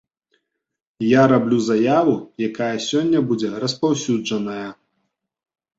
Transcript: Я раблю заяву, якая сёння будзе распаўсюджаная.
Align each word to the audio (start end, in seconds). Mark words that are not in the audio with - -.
Я 1.07 1.23
раблю 1.33 1.59
заяву, 1.67 2.15
якая 2.49 2.73
сёння 2.89 3.19
будзе 3.31 3.53
распаўсюджаная. 3.67 4.69